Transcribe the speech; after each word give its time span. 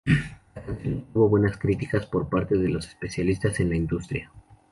La 0.55 0.63
canción 0.65 0.95
obtuvo 1.05 1.29
buenas 1.29 1.57
críticas 1.57 2.07
por 2.07 2.27
parte 2.27 2.57
de 2.57 2.69
los 2.69 2.87
especialistas 2.87 3.59
en 3.59 3.69
la 3.69 3.75
industria. 3.75 4.31